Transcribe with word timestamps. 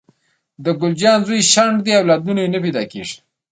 د 0.63 0.65
ګل 0.79 0.93
اجان 0.97 1.19
زوی 1.27 1.39
شنډ 1.51 1.75
دې 1.85 1.93
اولادونه 2.01 2.39
یي 2.43 2.49
نه 2.53 2.59
پیداکیږي 2.65 3.17